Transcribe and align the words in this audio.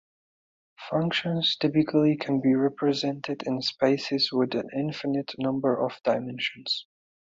Functions 0.89 1.55
typically 1.57 2.17
can 2.17 2.41
be 2.41 2.55
represented 2.55 3.43
in 3.45 3.61
spaces 3.61 4.31
with 4.31 4.55
an 4.55 4.67
infinite 4.75 5.35
number 5.37 5.79
of 5.79 5.93
dimensions. 6.03 6.87